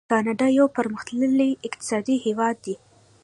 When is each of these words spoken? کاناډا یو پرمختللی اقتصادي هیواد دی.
کاناډا 0.11 0.47
یو 0.59 0.67
پرمختللی 0.77 1.51
اقتصادي 1.67 2.15
هیواد 2.25 2.55
دی. 2.65 2.75